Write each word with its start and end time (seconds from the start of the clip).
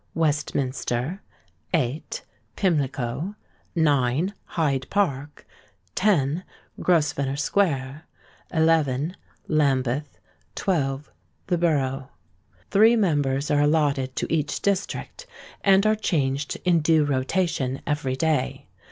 Westminster; 0.15 1.21
8. 1.75 2.23
Pimlico; 2.55 3.35
9. 3.75 4.33
Hyde 4.45 4.87
Park; 4.89 5.45
10. 5.93 6.43
Grosvenor 6.79 7.35
Square; 7.35 8.07
11. 8.51 9.15
Lambeth; 9.47 10.17
12. 10.55 11.11
The 11.45 11.57
Borough. 11.59 12.09
Three 12.71 12.95
members 12.95 13.51
are 13.51 13.61
allotted 13.61 14.15
to 14.15 14.33
each 14.33 14.63
district, 14.63 15.27
and 15.63 15.85
are 15.85 15.93
changed 15.93 16.57
in 16.65 16.79
due 16.79 17.03
rotation 17.05 17.83
every 17.85 18.15
day. 18.15 18.65